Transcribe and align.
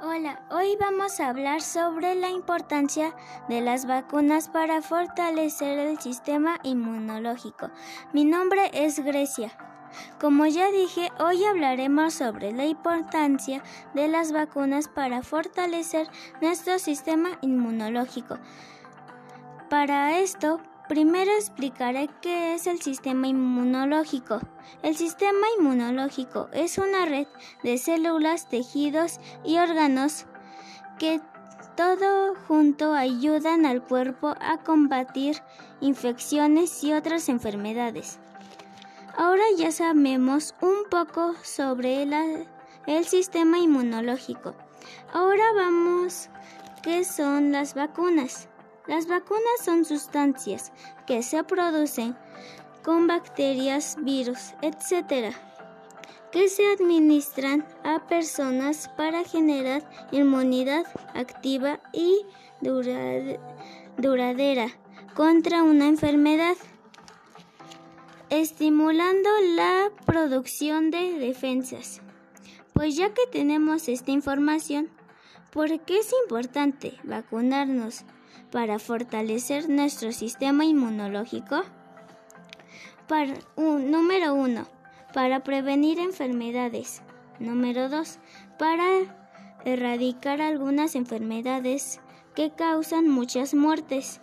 Hola, 0.00 0.40
hoy 0.50 0.76
vamos 0.78 1.18
a 1.18 1.28
hablar 1.28 1.60
sobre 1.60 2.14
la 2.14 2.30
importancia 2.30 3.16
de 3.48 3.60
las 3.60 3.84
vacunas 3.84 4.48
para 4.48 4.80
fortalecer 4.80 5.76
el 5.76 5.98
sistema 5.98 6.60
inmunológico. 6.62 7.72
Mi 8.12 8.24
nombre 8.24 8.70
es 8.72 9.00
Grecia. 9.00 9.50
Como 10.20 10.46
ya 10.46 10.70
dije, 10.70 11.10
hoy 11.18 11.44
hablaremos 11.44 12.14
sobre 12.14 12.52
la 12.52 12.64
importancia 12.64 13.60
de 13.92 14.06
las 14.06 14.30
vacunas 14.30 14.86
para 14.86 15.24
fortalecer 15.24 16.06
nuestro 16.40 16.78
sistema 16.78 17.30
inmunológico. 17.40 18.38
Para 19.68 20.16
esto, 20.20 20.60
Primero 20.88 21.30
explicaré 21.32 22.08
qué 22.22 22.54
es 22.54 22.66
el 22.66 22.80
sistema 22.80 23.26
inmunológico. 23.26 24.40
El 24.82 24.96
sistema 24.96 25.46
inmunológico 25.58 26.48
es 26.54 26.78
una 26.78 27.04
red 27.04 27.26
de 27.62 27.76
células, 27.76 28.48
tejidos 28.48 29.20
y 29.44 29.58
órganos 29.58 30.24
que 30.98 31.20
todo 31.76 32.34
junto 32.46 32.94
ayudan 32.94 33.66
al 33.66 33.82
cuerpo 33.82 34.34
a 34.40 34.58
combatir 34.64 35.42
infecciones 35.82 36.82
y 36.82 36.94
otras 36.94 37.28
enfermedades. 37.28 38.18
Ahora 39.14 39.44
ya 39.58 39.70
sabemos 39.72 40.54
un 40.62 40.88
poco 40.90 41.34
sobre 41.42 42.04
el 42.86 43.04
sistema 43.04 43.58
inmunológico. 43.58 44.54
Ahora 45.12 45.44
vamos, 45.54 46.30
¿qué 46.82 47.04
son 47.04 47.52
las 47.52 47.74
vacunas? 47.74 48.48
Las 48.88 49.06
vacunas 49.06 49.60
son 49.64 49.84
sustancias 49.84 50.72
que 51.06 51.22
se 51.22 51.44
producen 51.44 52.16
con 52.82 53.06
bacterias, 53.06 53.96
virus, 54.00 54.54
etc., 54.62 55.34
que 56.32 56.48
se 56.48 56.66
administran 56.72 57.66
a 57.84 58.06
personas 58.06 58.88
para 58.96 59.24
generar 59.24 59.88
inmunidad 60.10 60.86
activa 61.14 61.80
y 61.92 62.24
duradera 63.98 64.68
contra 65.14 65.62
una 65.62 65.86
enfermedad, 65.86 66.56
estimulando 68.30 69.28
la 69.54 69.90
producción 70.06 70.90
de 70.90 71.18
defensas. 71.18 72.00
Pues 72.72 72.96
ya 72.96 73.12
que 73.12 73.26
tenemos 73.30 73.88
esta 73.88 74.12
información, 74.12 74.88
¿por 75.52 75.80
qué 75.80 75.98
es 75.98 76.12
importante 76.24 76.94
vacunarnos? 77.04 78.04
para 78.50 78.78
fortalecer 78.78 79.68
nuestro 79.68 80.12
sistema 80.12 80.64
inmunológico? 80.64 81.62
Para, 83.06 83.34
número 83.56 84.34
1. 84.34 84.66
Para 85.12 85.42
prevenir 85.42 85.98
enfermedades. 85.98 87.02
Número 87.38 87.88
2. 87.88 88.18
Para 88.58 88.86
erradicar 89.64 90.40
algunas 90.40 90.94
enfermedades 90.94 92.00
que 92.34 92.50
causan 92.50 93.08
muchas 93.08 93.54
muertes. 93.54 94.20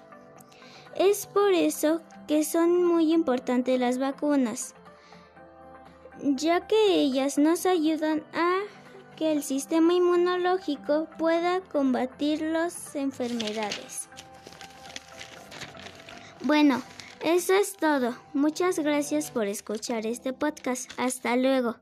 Es 0.96 1.28
por 1.28 1.54
eso 1.54 2.02
que 2.28 2.44
son 2.44 2.84
muy 2.84 3.14
importantes 3.14 3.80
las 3.80 4.00
vacunas, 4.00 4.74
ya 6.22 6.66
que 6.68 6.96
ellas 6.96 7.38
nos 7.38 7.66
ayudan 7.66 8.24
a 8.34 8.55
que 9.16 9.32
el 9.32 9.44
sistema 9.44 9.94
inmunológico 9.94 11.08
pueda 11.18 11.62
combatir 11.62 12.42
las 12.42 12.96
enfermedades. 12.96 14.10
Bueno, 16.42 16.82
eso 17.22 17.54
es 17.54 17.76
todo. 17.76 18.16
Muchas 18.34 18.78
gracias 18.80 19.32
por 19.32 19.48
escuchar 19.48 20.06
este 20.06 20.32
podcast. 20.34 20.92
Hasta 20.98 21.36
luego. 21.36 21.78